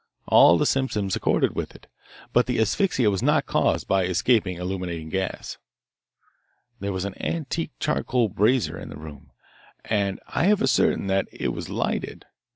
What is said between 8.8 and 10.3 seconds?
the room, and